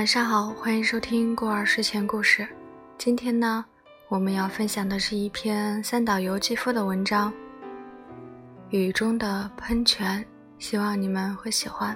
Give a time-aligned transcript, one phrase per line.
[0.00, 2.48] 晚上好，欢迎收听过儿睡前故事。
[2.96, 3.62] 今天呢，
[4.08, 7.30] 我们要分享的是一篇三岛由纪夫的文章
[8.70, 10.18] 《雨中的喷泉》，
[10.58, 11.94] 希望你们会喜欢。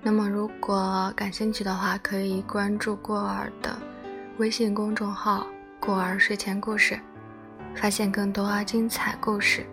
[0.00, 3.76] 那么，如果感兴趣的话，可以关注过儿的
[4.38, 5.46] 微信公众号
[5.78, 6.98] “过儿睡前故事”，
[7.76, 9.66] 发现更多精彩故事。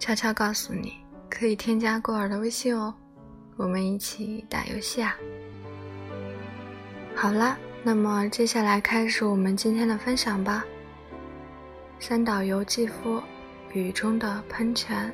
[0.00, 0.94] 悄悄告诉你，
[1.30, 2.92] 可以添加过儿的微信哦，
[3.60, 5.14] 我们一起打游戏啊！
[7.14, 10.64] 好啦，那么接下来开始我们今天的分享吧。
[11.98, 13.18] 三岛由纪夫
[13.74, 15.12] 《雨中的喷泉》。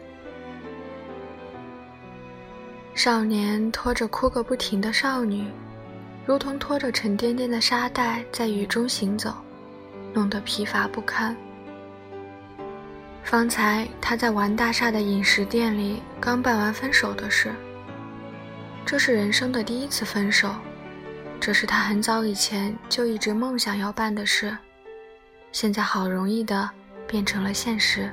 [2.95, 5.49] 少年拖着哭个不停的少女，
[6.25, 9.35] 如同拖着沉甸甸的沙袋在雨中行走，
[10.15, 11.37] 弄得疲乏不堪。
[13.25, 17.53] 方才他在玩大厦的饮食店里刚办完分手的事。
[18.87, 20.55] 这是人生的第一次分手，
[21.41, 24.57] 这是他很早以前就一直梦想要办的事，
[25.51, 26.71] 现在好容易的
[27.05, 28.09] 变成了现实。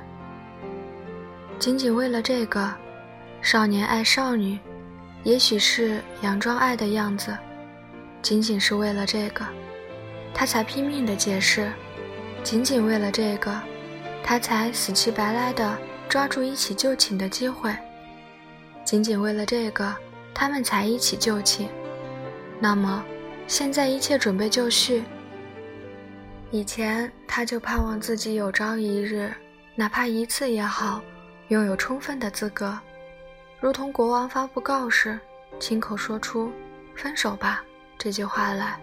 [1.60, 2.74] 仅仅为了这个，
[3.40, 4.58] 少年爱少女。
[5.22, 7.34] 也许是佯装爱的样子，
[8.20, 9.42] 仅仅是为了这个，
[10.34, 11.68] 他才拼命的解释；
[12.42, 13.58] 仅仅为了这个，
[14.22, 15.78] 他才死乞白赖的
[16.10, 17.70] 抓住一起就寝的机会；
[18.84, 19.96] 仅仅为了这个，
[20.34, 21.68] 他们才一起就寝。
[22.60, 23.04] 那么，
[23.46, 25.04] 现在一切准备就绪。
[26.50, 29.32] 以前他就盼望自己有朝一日，
[29.74, 31.02] 哪怕一次也好，
[31.48, 32.78] 拥有充分的资格。
[33.60, 35.18] 如同国王发布告示，
[35.58, 36.52] 亲口说出
[36.94, 37.64] “分手吧”
[37.98, 38.78] 这句话来。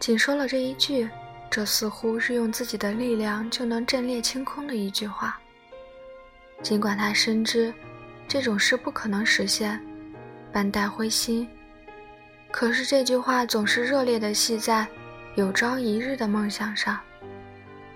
[0.00, 1.08] 仅说了这一句，
[1.50, 5.38] 这似乎是用自己的力量就能震裂清空的一句话。
[6.62, 7.72] 尽管他深知
[8.26, 9.80] 这种事不可能实现，
[10.52, 11.48] 半带灰心，
[12.50, 14.86] 可是这句话总是热烈地系在
[15.34, 16.98] 有朝一日的梦想上，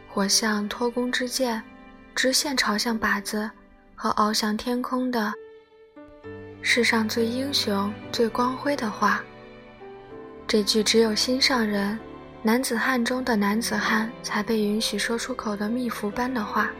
[0.08, 1.62] 火像托弓之箭，
[2.14, 3.50] 直线朝向靶子
[3.94, 5.32] 和翱翔天空的。
[6.60, 9.20] 世上最英雄、最光辉的话，
[10.46, 11.98] 这句只有心上人、
[12.42, 16.70] 男子汉中的男子汉才被允许说出口的蜜符般的话，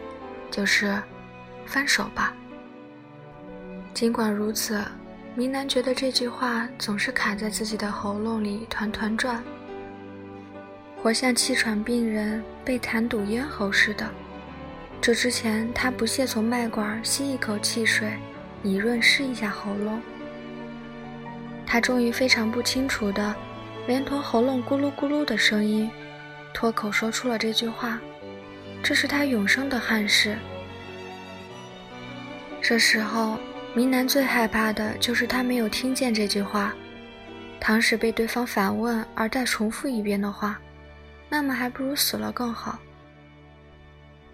[0.50, 1.03] 就是
[1.66, 2.32] “分手吧”。
[3.93, 4.81] 尽管如此，
[5.34, 9.43] 明南觉得这句话总是卡在自己的喉咙里团团转，
[11.03, 14.09] 活像气喘病人被痰堵咽喉似的。
[15.00, 18.12] 这之前，他不屑从脉管吸一口气水。
[18.65, 20.00] 以润湿一下喉咙，
[21.66, 23.34] 他终于非常不清楚的，
[23.88, 25.91] 连同喉咙咕噜咕噜的声音，
[26.54, 27.99] 脱口说出了这句话。
[28.81, 30.38] 这是他永生的憾事。
[32.60, 33.37] 这时候，
[33.75, 36.75] 明南最害怕的就是他没有听见这句话。
[37.59, 40.60] 倘使被对方反问而再重复一遍的话，
[41.28, 42.78] 那么还不如死了更好。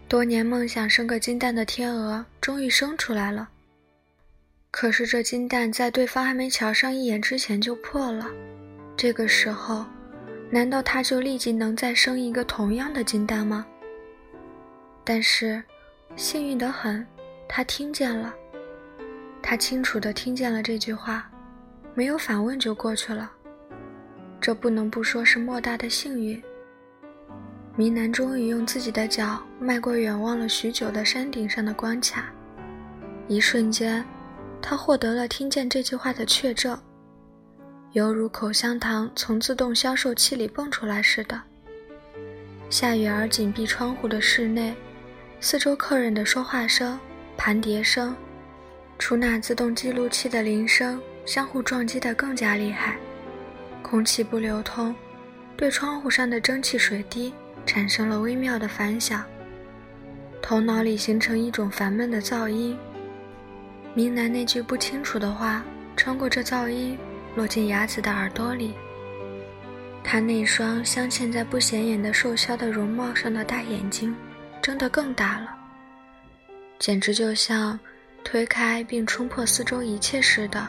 [0.08, 3.48] 多年梦想生个金蛋的天鹅，终于生出来了。
[4.70, 8.26] 可是这金蛋在对方还没瞧上一眼之前就破了，
[8.96, 9.84] 这个时候，
[10.50, 13.66] 难道他就立即能再生一个同样的金蛋吗？
[15.04, 15.62] 但是，
[16.16, 17.06] 幸运得很，
[17.46, 18.34] 他听见了，
[19.42, 21.30] 他清楚地听见了这句话，
[21.94, 23.30] 没有反问就过去了。
[24.40, 26.40] 这不能不说是莫大的幸运。
[27.76, 32.24] 明南终于用自己的脚迈过远望了许久的山顶上的关卡，
[33.26, 34.04] 一瞬间。
[34.60, 36.76] 他获得了听见这句话的确证，
[37.92, 41.40] 犹如口香糖从自动销售器里蹦出来似的。
[42.68, 44.74] 下雨而紧闭窗户的室内，
[45.40, 46.98] 四周客人的说话声、
[47.36, 48.14] 盘碟声，
[48.98, 52.96] 出纳自动记录器的铃声相互撞击得更加厉害。
[53.80, 54.94] 空气不流通，
[55.56, 57.32] 对窗户上的蒸汽水滴
[57.64, 59.24] 产生了微妙的反响，
[60.42, 62.76] 头脑里形成一种烦闷的噪音。
[63.94, 65.64] 明南那句不清楚的话，
[65.96, 66.98] 穿过这噪音，
[67.34, 68.74] 落进雅子的耳朵里。
[70.04, 74.14] 他那双镶嵌在不显眼的瘦削的容貌上的大眼睛，
[74.60, 75.54] 睁得更大了，
[76.78, 77.78] 简直就像
[78.30, 80.68] 推开并冲破四周一切似的。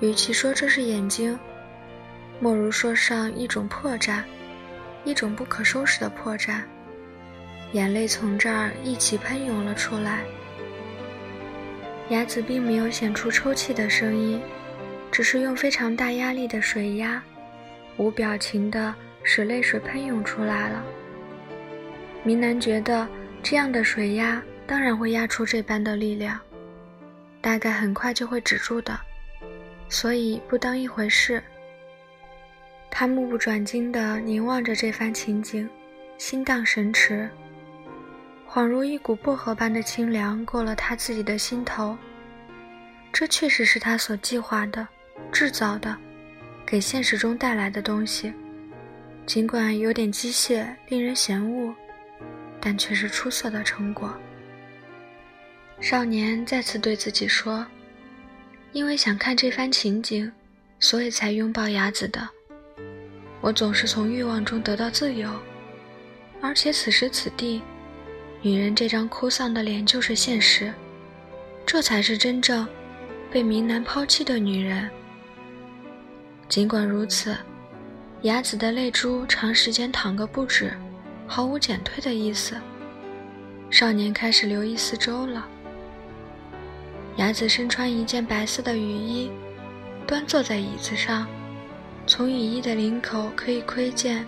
[0.00, 1.38] 与其说这是眼睛，
[2.38, 4.22] 莫如说上一种破绽，
[5.02, 6.60] 一种不可收拾的破绽。
[7.72, 10.18] 眼泪从这儿一起喷涌了出来。
[12.10, 14.38] 雅子并没有显出抽泣的声音，
[15.10, 17.22] 只是用非常大压力的水压，
[17.96, 20.84] 无表情的使泪水喷涌出来了。
[22.22, 23.08] 明南觉得
[23.42, 26.38] 这样的水压当然会压出这般的力量，
[27.40, 28.98] 大概很快就会止住的。
[29.88, 31.42] 所以不当一回事。
[32.90, 35.68] 他目不转睛地凝望着这番情景，
[36.18, 37.28] 心荡神驰，
[38.48, 41.96] 恍如一股薄荷般的清凉过了他自己的心头。
[43.12, 44.86] 这确实是他所计划的、
[45.32, 45.96] 制造的，
[46.64, 48.32] 给现实中带来的东西。
[49.26, 51.74] 尽管有点机械，令人嫌恶，
[52.60, 54.12] 但却是出色的成果。
[55.80, 57.66] 少年再次对自己说
[58.72, 60.30] ：“因为想看这番情景，
[60.78, 62.28] 所以才拥抱雅子的。
[63.40, 65.30] 我总是从欲望中得到自由，
[66.40, 67.62] 而且此时此地，
[68.42, 70.72] 女人这张哭丧的脸就是现实，
[71.64, 72.66] 这才是真正……”
[73.32, 74.90] 被明男抛弃的女人。
[76.48, 77.36] 尽管如此，
[78.22, 80.72] 雅子的泪珠长时间淌个不止，
[81.28, 82.56] 毫无减退的意思。
[83.70, 85.46] 少年开始留意四周了。
[87.20, 89.30] 男子身穿一件白色的雨衣，
[90.06, 91.26] 端坐在椅子上，
[92.06, 94.26] 从雨衣的领口可以窥见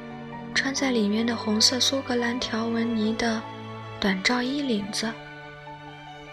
[0.54, 3.42] 穿在里面的红色苏格兰条纹呢的
[3.98, 5.10] 短罩衣领子。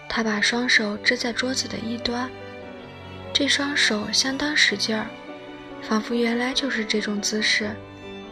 [0.06, 2.30] 他把双手支在桌子的一端。
[3.32, 5.06] 这双手相当使劲儿，
[5.80, 7.74] 仿佛原来就是这种姿势，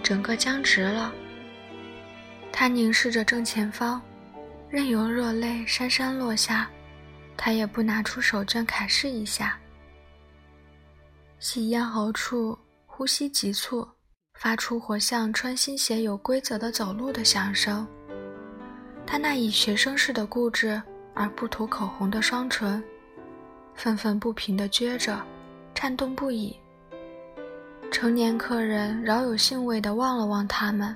[0.03, 1.11] 整个僵直了。
[2.53, 4.03] 他凝视着正前方，
[4.69, 6.69] 任由热泪潸潸落下，
[7.39, 9.59] 他也不拿出手绢揩拭一下。
[11.39, 13.87] 吸咽喉处呼吸急促，
[14.35, 17.87] 发出活像穿新鞋有规则的走路的响声。
[19.07, 20.83] 他那以学生式的固执
[21.15, 22.83] 而不涂口红的双唇。
[23.75, 25.25] 愤愤不平地撅着，
[25.73, 26.57] 颤动不已。
[27.93, 30.95] 成年客人饶有兴味地望了望他们。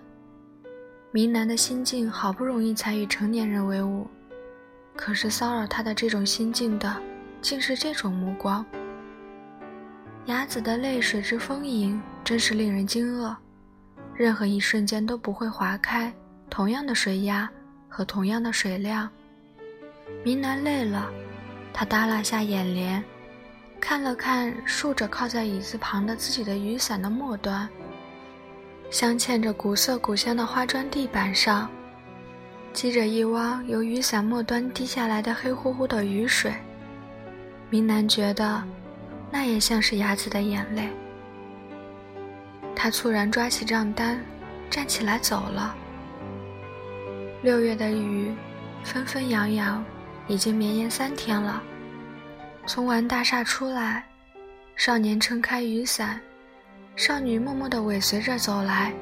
[1.12, 4.06] 明男的心境好不容易才与成年人为伍，
[4.94, 6.96] 可是骚扰他的这种心境的，
[7.40, 8.64] 竟是这种目光。
[10.26, 13.34] 雅子的泪水之丰盈，真是令人惊愕。
[14.14, 16.12] 任何一瞬间都不会划开，
[16.48, 17.50] 同样的水压
[17.88, 19.08] 和同样的水量。
[20.24, 21.10] 明男累了。
[21.74, 23.02] 他耷拉下眼帘，
[23.80, 27.66] 看了看竖着靠在椅子旁的自己的雨伞的末端，
[28.90, 31.70] 镶嵌着古色古香的花砖地板上，
[32.72, 36.52] 积着一汪由雨伞末端滴下来的黑乎乎的雨水。
[37.70, 38.62] 明南觉得，
[39.30, 40.88] 那也像是雅子的眼泪。
[42.74, 44.20] 他猝然抓起账单，
[44.68, 45.74] 站起来走了。
[47.42, 48.34] 六月的雨，
[48.82, 49.84] 纷纷扬扬。
[50.28, 51.60] 已经绵延三天了。
[52.64, 54.04] 从玩大厦出来，
[54.76, 56.18] 少年撑开雨伞，
[56.94, 58.92] 少女默默地尾随着走来。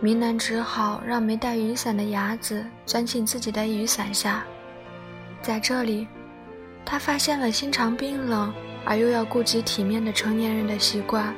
[0.00, 4.44] 明南只好让没带雨伞的雅子钻进自己的雨伞下。
[5.42, 6.06] 在这里，
[6.84, 8.52] 他发现了心肠冰冷
[8.84, 11.34] 而又要顾及体面的成年人的习惯，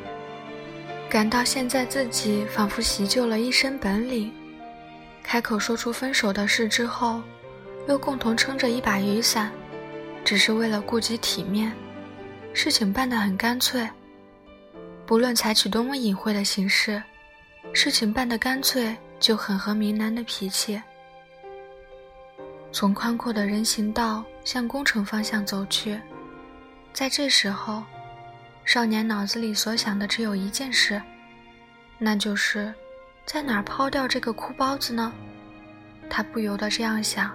[1.08, 4.32] 感到现在自己仿佛习就了一身本领。
[5.22, 7.20] 开口说出分手的事之后。
[7.88, 9.50] 又共同撑着一把雨伞，
[10.22, 11.72] 只是为了顾及体面，
[12.52, 13.88] 事情办得很干脆。
[15.06, 17.02] 不论采取多么隐晦的形式，
[17.72, 20.80] 事情办得干脆就很合明南的脾气。
[22.72, 26.00] 从宽阔的人行道向工程方向走去，
[26.92, 27.82] 在这时候，
[28.64, 31.00] 少年脑子里所想的只有一件事，
[31.98, 32.72] 那就是
[33.24, 35.12] 在哪儿抛掉这个哭包子呢？
[36.08, 37.30] 他不由得这样想。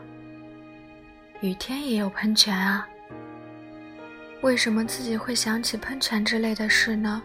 [1.41, 2.87] 雨天也有喷泉啊？
[4.41, 7.21] 为什么自己会想起喷泉之类的事呢？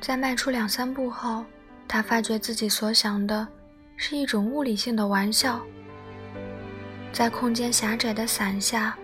[0.00, 1.44] 在迈出两三步后，
[1.88, 3.48] 他发觉自己所想的
[3.96, 5.60] 是一种物理性的玩笑。
[7.10, 8.96] 在空间狭窄的伞下，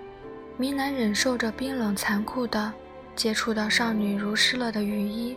[0.59, 2.73] 明兰忍受着冰冷残酷的
[3.17, 5.35] 接触到少女如湿了的雨衣，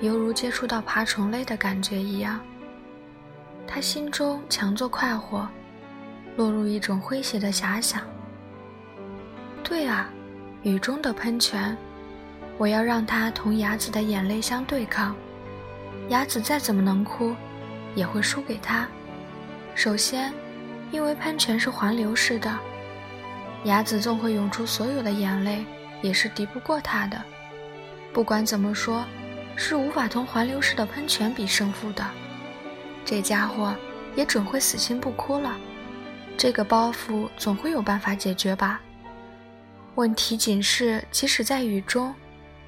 [0.00, 2.40] 犹如接触到爬虫类的感觉一样。
[3.66, 5.48] 他心中强作快活。
[6.34, 8.00] 落入一种诙谐的遐想。
[9.62, 10.10] 对啊，
[10.62, 11.76] 雨中的喷泉，
[12.56, 15.14] 我要让它同雅子的眼泪相对抗。
[16.08, 17.34] 雅子再怎么能哭，
[17.94, 18.86] 也会输给他。
[19.74, 20.32] 首先，
[20.90, 22.58] 因为喷泉是环流式的，
[23.64, 25.64] 雅子纵会涌出所有的眼泪，
[26.02, 27.22] 也是敌不过他的。
[28.12, 29.04] 不管怎么说，
[29.56, 32.04] 是无法同环流式的喷泉比胜负的。
[33.04, 33.74] 这家伙
[34.14, 35.56] 也准会死心不哭了。
[36.36, 38.80] 这个包袱总会有办法解决吧？
[39.94, 42.14] 问题仅是，即使在雨中，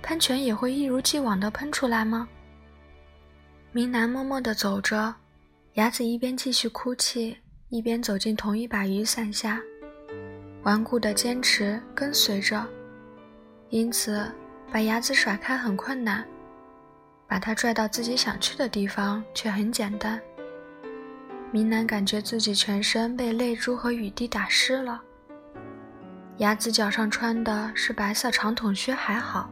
[0.03, 2.29] 喷泉也会一如既往地喷出来吗？
[3.75, 5.13] 明南默默地走着，
[5.73, 7.37] 雅子一边继续哭泣，
[7.71, 9.61] 一边走进同一把雨伞下，
[10.63, 12.65] 顽固地坚持跟随着。
[13.71, 14.31] 因此，
[14.71, 16.25] 把牙子甩开很困难，
[17.27, 20.21] 把他拽到自己想去的地方却很简单。
[21.51, 25.03] 明南感觉自己全身被泪珠和雨滴打湿了。
[26.37, 29.51] 牙子脚上穿的是白色长筒靴还好，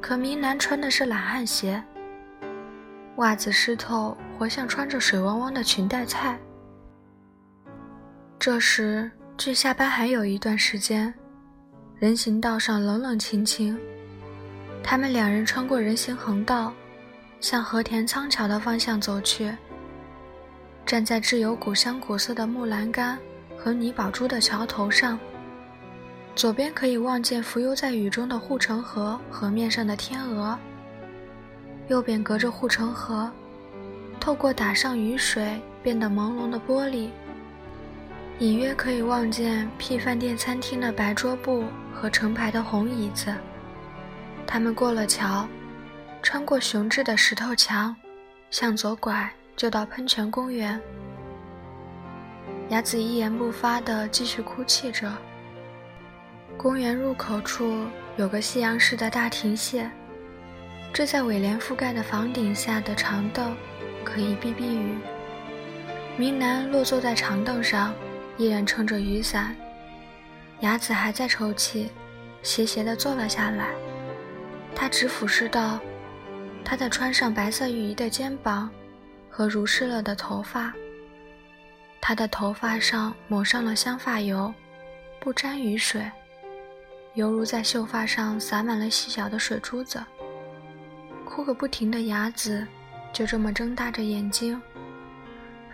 [0.00, 1.80] 可明南穿的是懒汉鞋，
[3.16, 6.38] 袜子湿透，活像穿着水汪汪的裙带菜。
[8.38, 11.12] 这时距下班还有一段时间，
[11.98, 13.78] 人行道上冷冷清清。
[14.82, 16.72] 他们两人穿过人行横道，
[17.40, 19.52] 向和田仓桥的方向走去。
[20.84, 23.18] 站在质有古香古色的木栏杆
[23.58, 25.18] 和泥宝珠的桥头上，
[26.36, 30.56] 左边可以望见浮游在雨中的护城河河面上的天鹅，
[31.88, 33.30] 右边隔着护城河，
[34.18, 37.10] 透过打上雨水变得朦胧的玻璃，
[38.38, 43.34] 隐约可以望见屁饭店餐厅的白桌布和成排的红椅子。
[44.46, 45.46] 他们过了桥，
[46.22, 47.94] 穿过雄峙的石头墙，
[48.50, 49.30] 向左拐。
[49.56, 50.78] 就到喷泉公园，
[52.68, 55.10] 雅子一言不发地继续哭泣着。
[56.58, 57.86] 公园入口处
[58.18, 59.88] 有个西洋式的大亭榭，
[60.96, 63.54] 这在尾帘覆盖的房顶下的长凳
[64.02, 64.96] 可以避避雨。
[66.16, 67.94] 明南落坐在长凳上，
[68.38, 69.54] 依然撑着雨伞。
[70.60, 71.90] 雅子还在抽泣，
[72.42, 73.74] 斜斜地坐了下来。
[74.74, 75.78] 他只俯视到
[76.64, 78.70] 他的穿上白色雨衣的肩膀。
[79.28, 80.72] 和濡湿了的头发，
[82.00, 84.50] 他的头发上抹上了香发油，
[85.20, 86.10] 不沾雨水，
[87.12, 90.02] 犹如在秀发上洒满了细小的水珠子。
[91.26, 92.66] 哭个不停的牙子
[93.12, 94.58] 就这么睁大着眼睛，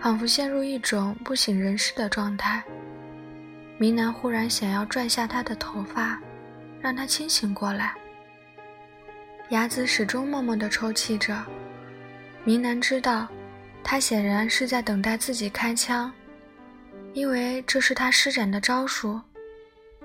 [0.01, 2.61] 仿佛陷入一种不省人事的状态。
[3.79, 6.19] 明南忽然想要拽下他的头发，
[6.81, 7.95] 让他清醒过来。
[9.51, 11.41] 牙子始终默默地抽泣着，
[12.43, 13.29] 明南知道。
[13.85, 16.11] 他显然是在等待自己开枪，
[17.15, 19.21] 因为这是他施展的招数，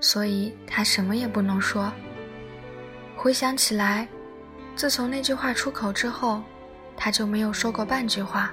[0.00, 1.92] 所以他什么也不能说。
[3.16, 4.08] 回想起来，
[4.78, 6.40] 自从那句话出口之后，
[6.96, 8.52] 他就没有说过半句话。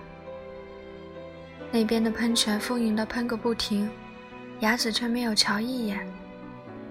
[1.71, 3.87] 那边的喷泉丰盈的喷个不停，
[4.61, 6.03] 雅子却没有瞧一眼。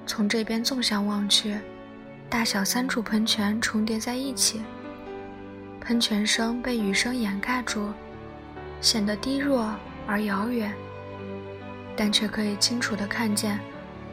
[0.06, 1.58] 从这边纵向望去，
[2.30, 4.62] 大小三处喷泉重叠在一起，
[5.80, 7.92] 喷泉声被雨声掩盖住。
[8.80, 9.74] 显得低弱
[10.06, 10.72] 而遥远，
[11.96, 13.58] 但却可以清楚地看见，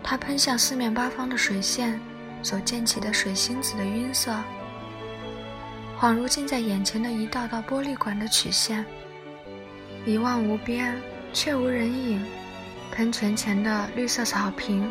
[0.01, 1.99] 它喷向四面八方的水线
[2.41, 4.35] 所溅起的水星子的晕色，
[6.01, 8.83] 恍如近在眼前的一道道玻璃管的曲线。
[10.03, 10.99] 一望无边，
[11.31, 12.25] 却无人影。
[12.91, 14.89] 喷泉前的绿色草坪，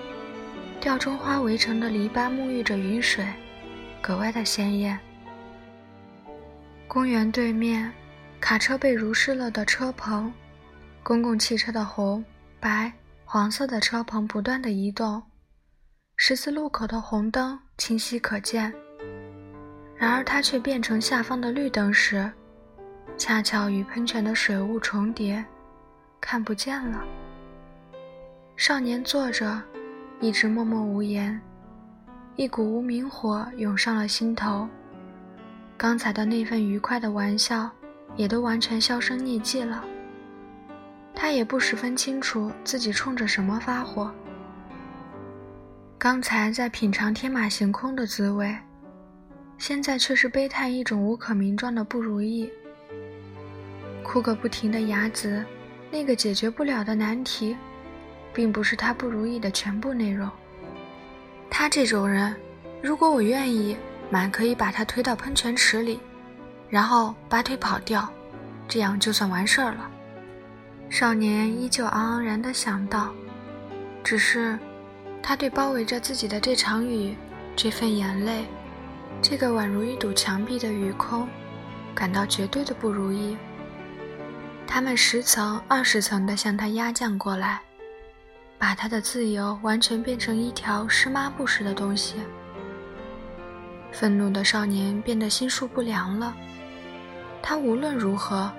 [0.80, 3.26] 吊钟花围成的篱笆沐浴着雨水，
[4.00, 4.96] 格外的鲜艳。
[6.86, 7.92] 公园对面。
[8.40, 10.32] 卡车被濡湿了的车棚，
[11.02, 12.24] 公共汽车的红、
[12.58, 12.90] 白、
[13.24, 15.22] 黄色的车棚不断的移动，
[16.16, 18.72] 十字路口的红灯清晰可见。
[20.00, 22.28] 然而它却变成下方的绿灯时，
[23.18, 25.44] 恰巧与喷泉的水雾重叠，
[26.20, 27.04] 看不见了。
[28.56, 29.62] 少年坐着，
[30.18, 31.38] 一直默默无言，
[32.36, 34.66] 一股无名火涌上了心头。
[35.76, 37.70] 刚才的那份愉快的玩笑。
[38.16, 39.84] 也都完全销声匿迹了。
[41.14, 44.12] 他也不十分清楚自己冲着什么发火。
[45.96, 48.52] 刚才在品尝天马行空的滋味，
[49.60, 52.50] 现在却是悲叹一种无可名状的不如意。
[54.02, 55.44] 哭个不停的牙子，
[55.90, 57.54] 那个解决不了的难题，
[58.32, 60.28] 并不是他不如意的全部内容。
[61.50, 62.34] 他这种人，
[62.82, 63.76] 如果我愿意，
[64.08, 66.00] 满可以把他推到喷泉池里。
[66.70, 68.10] 然后拔腿跑掉，
[68.66, 69.90] 这样就算完事儿了。
[70.88, 73.12] 少年依旧昂昂然地想到，
[74.02, 74.58] 只是
[75.22, 77.14] 他对包围着自己的这场雨、
[77.54, 78.44] 这份眼泪、
[79.22, 81.28] 这个宛如一堵墙壁的雨空，
[81.94, 83.36] 感到绝对的不如意。
[84.66, 87.60] 他们十层、二十层地向他压降过来，
[88.58, 92.14] 把他的自由完全变成一条湿抹布似的东西。
[93.92, 96.34] 愤怒的少年变得心术不良了。
[97.42, 98.50] 他无论如何，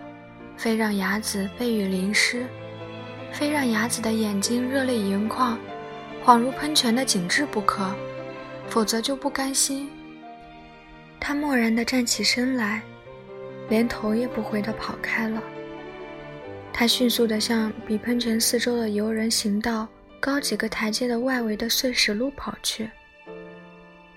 [0.55, 2.45] 非让雅子被雨淋湿，
[3.31, 5.57] 非让雅子的眼睛热泪盈眶，
[6.23, 7.89] 恍如喷泉的景致不可，
[8.67, 9.89] 否则就不甘心。
[11.23, 12.81] 他漠然地站起身来，
[13.69, 15.41] 连头也不回地跑开了。
[16.73, 19.87] 他迅速地向比喷泉四周的游人行道
[20.19, 22.89] 高几个台阶的外围的碎石路跑去。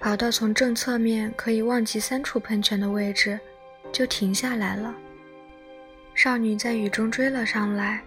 [0.00, 3.38] 跑到从正侧面可以望及三处喷泉的位置，
[3.92, 4.94] 就停下来了。
[6.14, 8.02] 少女在雨中追了上来，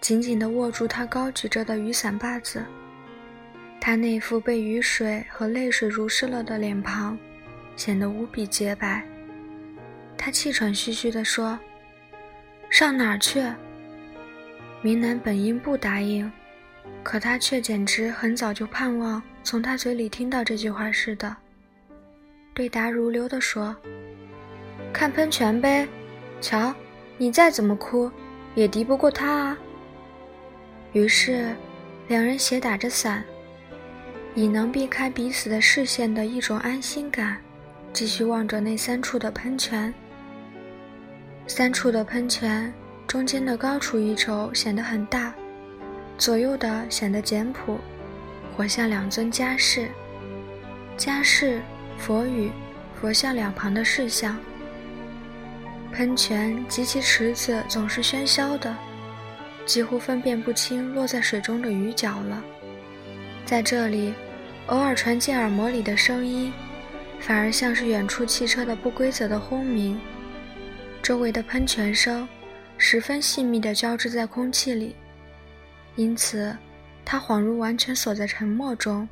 [0.00, 2.64] 紧紧地握住他高举着的雨伞把子。
[3.80, 7.18] 他那副被雨水和泪水濡湿了的脸庞，
[7.80, 9.02] 显得无比洁白。
[10.14, 11.58] 他气喘吁吁地说
[12.68, 13.42] ：“上哪儿去？”
[14.82, 16.30] 明南本应不答应，
[17.02, 21.34] 可他却简直很早就盼望从他嘴里听到这句话似的，
[22.52, 23.74] 对答如流地说
[24.92, 25.88] ：“看喷泉呗，
[26.38, 26.74] 瞧，
[27.16, 28.12] 你再怎么哭，
[28.54, 29.58] 也敌不过他啊。”
[30.92, 31.56] 于是，
[32.08, 33.24] 两人斜打着伞。
[34.34, 37.36] 以能避开彼此的视线的一种安心感，
[37.92, 39.92] 继续望着那三处的喷泉。
[41.46, 42.72] 三处的喷泉
[43.06, 45.34] 中间的高处一筹显得很大，
[46.16, 47.78] 左右的显得简朴，
[48.56, 49.88] 活像两尊家室。
[50.96, 51.60] 家室、
[51.98, 52.50] 佛语、
[53.00, 54.38] 佛像两旁的事项。
[55.92, 58.76] 喷泉及其池子总是喧嚣的，
[59.66, 62.44] 几乎分辨不清落在水中的鱼角了。
[63.44, 64.14] 在这里，
[64.66, 66.52] 偶尔传进耳膜里的声音，
[67.20, 70.00] 反而像是远处汽车的不规则的轰鸣。
[71.02, 72.28] 周围的喷泉声，
[72.76, 74.96] 十分细密地交织在空气里，
[75.96, 76.56] 因此，
[77.04, 79.08] 他恍如完全锁在沉默中。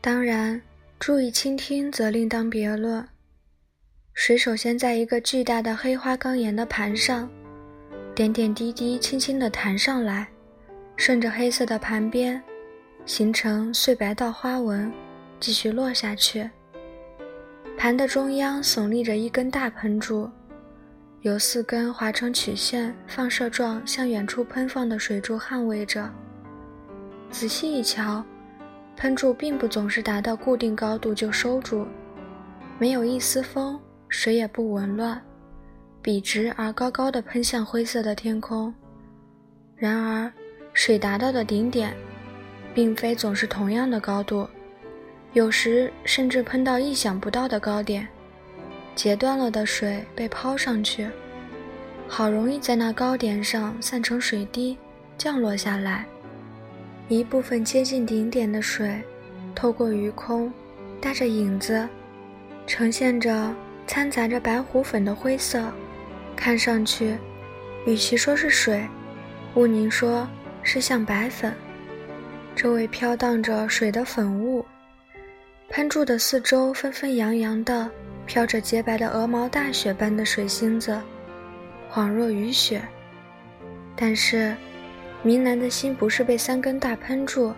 [0.00, 0.60] 当然，
[0.98, 3.06] 注意倾听则另当别论。
[4.14, 7.28] 水首先在一个巨大的黑花岗岩的盘上，
[8.14, 10.26] 点点滴滴轻轻地弹上来，
[10.96, 12.42] 顺着黑色的盘边。
[13.04, 14.92] 形成碎白道花纹，
[15.38, 16.50] 继续落下去。
[17.76, 20.28] 盘的中央耸立着一根大喷柱，
[21.20, 26.10] 由四根划成曲线、放射状向远处喷放的水柱捍卫着。
[27.30, 28.24] 仔细一瞧，
[28.96, 31.86] 喷柱并不总是达到固定高度就收住，
[32.78, 35.20] 没有一丝风，水也不紊乱，
[36.00, 38.74] 笔直而高高的喷向灰色的天空。
[39.76, 40.32] 然而，
[40.72, 41.94] 水达到的顶点。
[42.74, 44.46] 并非总是同样的高度，
[45.36, 48.08] 有时甚至喷到意想不到的高点，
[48.94, 51.06] 截断了的水被抛上去，
[52.08, 54.78] 好容易在那高点上散成水滴，
[55.18, 56.06] 降落下来。
[57.08, 58.98] 一部分接近顶点的水，
[59.54, 60.50] 透过余空，
[61.02, 61.86] 带着影子，
[62.66, 63.54] 呈现着
[63.86, 65.70] 掺杂着白虎粉的灰色，
[66.34, 67.14] 看上去，
[67.84, 68.88] 与其说是水，
[69.54, 70.26] 毋宁说
[70.62, 71.52] 是像白粉。
[72.54, 74.64] 周围飘荡着水的粉雾，
[75.68, 77.90] 喷柱的四周纷纷扬扬的
[78.24, 81.00] 飘着洁白的鹅毛大雪般的水星子，
[81.92, 82.80] 恍若雨雪。
[83.96, 84.54] 但是，
[85.22, 87.52] 明兰的心不是被三根大喷柱，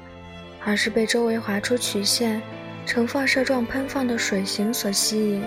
[0.64, 2.40] 而是被周围划出曲线、
[2.86, 5.42] 呈放射状喷放的水形所吸引。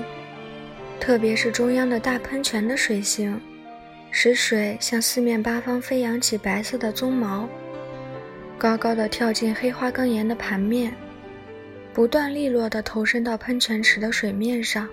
[0.99, 3.41] 特别是中央的大喷泉的水形，
[4.11, 7.49] 使水向四面八方飞扬起白色的鬃毛。
[8.57, 10.93] 高高的跳进黑花岗岩的盘面，
[11.93, 14.87] 不断利落地投身到喷泉池的水面上。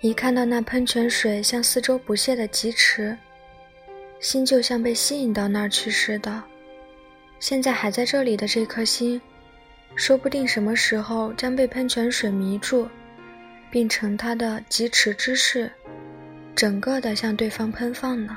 [0.00, 3.16] 一看到那喷泉水向四周不懈地疾驰，
[4.18, 6.42] 心就像被吸引到那儿去似的。
[7.38, 9.20] 现在还在这里的这颗心，
[9.94, 12.88] 说不定什么时候将被喷泉水迷住，
[13.70, 15.70] 并成它的疾驰之势，
[16.54, 18.36] 整个的向对方喷放呢。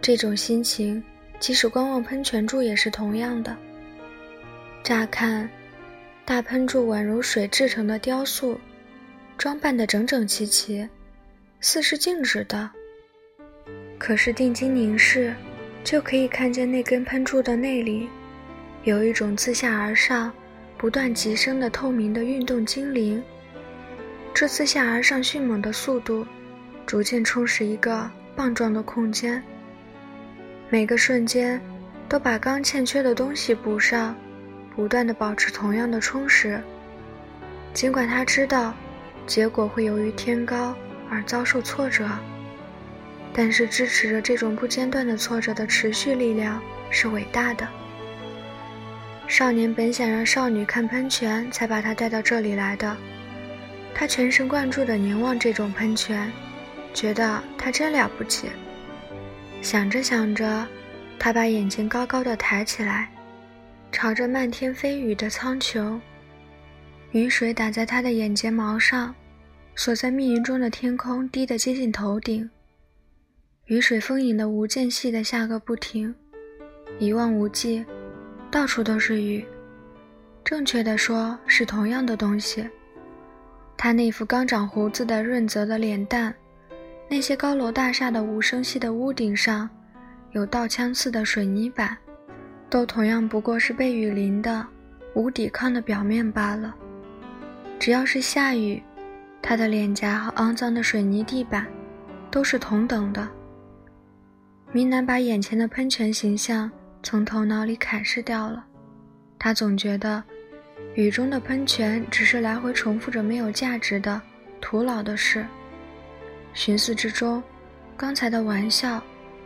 [0.00, 1.02] 这种心情。
[1.38, 3.56] 即使观望喷泉柱也是同样的。
[4.82, 5.48] 乍看，
[6.24, 8.58] 大喷柱宛如水制成的雕塑，
[9.36, 10.88] 装扮得整整齐齐，
[11.60, 12.70] 似是静止的。
[13.98, 15.34] 可是定睛凝视，
[15.84, 18.08] 就可以看见那根喷柱的内里，
[18.84, 20.32] 有一种自下而上、
[20.78, 23.22] 不断急升的透明的运动精灵。
[24.32, 26.26] 这自下而上迅猛的速度，
[26.86, 29.42] 逐渐充实一个棒状的空间。
[30.70, 31.60] 每个瞬间，
[32.08, 34.16] 都把刚欠缺的东西补上，
[34.74, 36.60] 不断的保持同样的充实。
[37.72, 38.74] 尽管他知道，
[39.26, 40.74] 结果会由于天高
[41.10, 42.08] 而遭受挫折，
[43.32, 47.66] 但是支持着这种不间断的挫折的持续力量是伟大的。
[49.28, 52.96] 少年本想让少女看喷泉，才把她带到这里来的。
[53.94, 56.32] 他全神贯注地凝望这种喷泉，
[56.94, 58.48] 觉得它真了不起。
[59.62, 60.66] 想着想着，
[61.18, 63.10] 他把眼睛高高的抬起来，
[63.92, 66.00] 朝着漫天飞雨的苍穹。
[67.12, 69.14] 雨水打在他的眼睫毛上，
[69.74, 72.48] 锁在密云中的天空低得接近头顶。
[73.66, 76.14] 雨水丰盈的无间隙的下个不停，
[76.98, 77.84] 一望无际，
[78.50, 79.44] 到处都是雨。
[80.44, 82.68] 正确的说是同样的东西。
[83.76, 86.34] 他那副刚长胡子的润泽的脸蛋，
[87.08, 89.68] 那些高楼大厦的无声息的屋顶上，
[90.32, 91.96] 有倒枪似的水泥板，
[92.70, 94.64] 都同样不过是被雨淋的、
[95.14, 96.74] 无抵抗的表面罢了。
[97.78, 98.80] 只要是下雨，
[99.42, 101.66] 他的脸颊和肮脏的水泥地板，
[102.30, 103.28] 都是同等的。
[104.70, 106.70] 明南把眼前的喷泉形象
[107.02, 108.64] 从头脑里砍视掉了，
[109.38, 110.22] 他总觉得。
[110.94, 114.20] 雨中的喷泉只是来回重复着没有价值的、
[114.60, 115.46] 徒劳的事。
[116.52, 117.42] 寻思之中，
[117.96, 119.00] 刚才的玩笑、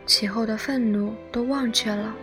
[0.05, 2.15] 其后的愤怒都忘却了。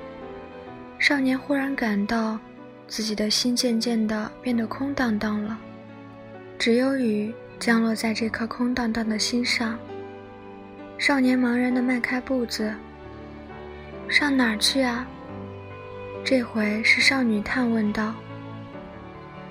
[1.03, 2.39] 少年忽然感到
[2.87, 5.59] 自己的心渐渐地变得空荡荡了，
[6.57, 9.77] 只有雨降落在这颗空荡荡的心上。
[10.99, 12.73] 少年茫然地迈开步子，
[14.09, 15.05] 上哪儿去啊？
[16.25, 18.15] 这回是少女探问道。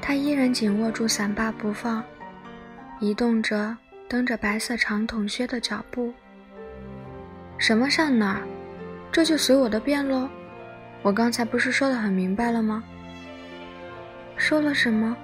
[0.02, 2.02] 他依然紧握住伞把不放，
[3.02, 3.76] 移动着
[4.08, 6.14] 蹬着白色长筒靴的脚步。
[7.58, 8.42] 什么上哪儿？
[9.12, 10.30] 这就随我的便喽。
[11.02, 12.84] 我刚才不是说的很明白了吗？
[14.38, 15.16] 说了什么？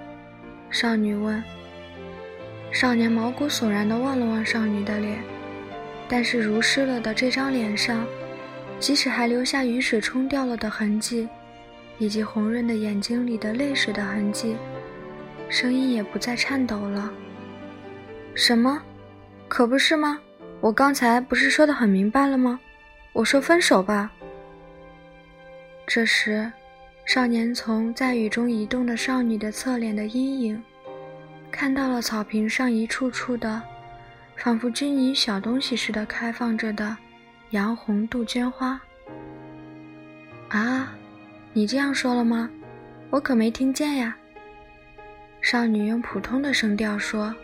[0.70, 1.42] 少女问。
[2.70, 5.18] 少年毛骨悚然地望了望少女的脸，
[6.08, 8.04] 但是如湿了的这张脸上，
[8.78, 11.28] 即使还留下雨水冲掉了的痕迹。
[12.00, 14.56] 以及红润的眼睛里的泪水的痕迹，
[15.48, 17.10] 声音也不再颤抖了。
[18.36, 18.80] 什么？
[19.48, 20.16] 可不是吗？
[20.60, 22.60] 我刚才不是说的很明白了吗？
[23.12, 24.12] 我说分手吧。
[25.90, 26.52] 这时，
[27.06, 30.62] 少年从在雨中移动的少女的侧脸的阴影，
[31.50, 33.62] 看到了草坪上一处处的，
[34.36, 36.94] 仿佛均匀小东西似的开放着的
[37.52, 38.78] 洋红杜鹃花。
[40.50, 40.92] 啊！
[41.54, 42.50] 你这样说了吗？
[43.08, 44.14] 我可没听见呀。
[45.40, 47.34] 少女用普通的声调说。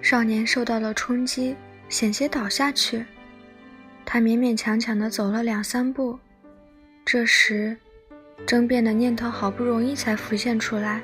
[0.00, 1.56] 少年受到了冲击，
[1.88, 3.04] 险些倒下去。
[4.04, 6.16] 他勉勉强强地走了两三步。
[7.10, 7.74] 这时，
[8.46, 11.00] 争辩的念头好不容易才浮现出来。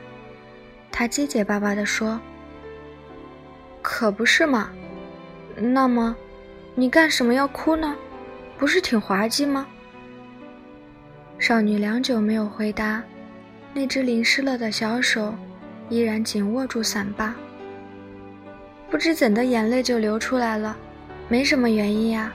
[0.92, 2.20] 他结结巴巴地说
[3.80, 4.70] ：“可不是嘛。
[5.56, 6.14] 那么，
[6.74, 7.96] 你干什么要哭呢？
[8.58, 9.66] 不是挺滑稽吗？”
[11.40, 13.02] 少女良久没有回答，
[13.72, 15.34] 那只淋湿了的小手
[15.88, 17.34] 依然紧握住伞把。
[18.90, 20.76] 不知怎的，眼泪就流出来了，
[21.30, 22.30] 没什么原因呀。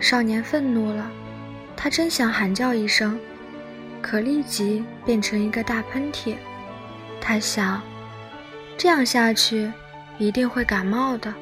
[0.00, 1.08] 少年愤怒了，
[1.76, 3.18] 他真想喊叫一声，
[4.00, 6.34] 可立即变成一个大喷嚏。
[7.20, 7.82] 他想，
[8.78, 9.70] 这样下去
[10.18, 11.32] 一定会感冒的。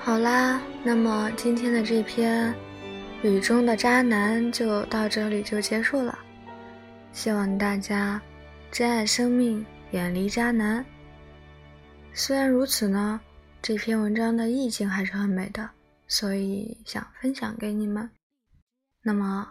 [0.00, 2.52] 好啦，那么今天的这篇
[3.28, 6.18] 《雨中的渣男》就到这里就结束了。
[7.12, 8.20] 希望大家
[8.72, 10.84] 珍爱生命，远离渣男。
[12.14, 13.20] 虽然如此呢，
[13.60, 15.68] 这篇文章的意境还是很美的，
[16.10, 18.10] 所以想分享给你们。
[19.02, 19.48] 那么，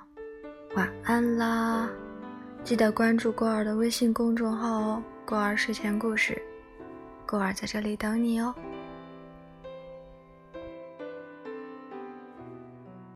[0.75, 1.89] 晚安啦！
[2.65, 6.39] 记得关注过儿的微信公众号哦，过儿睡前故事，
[7.25, 8.53] 过儿在这里等你哦。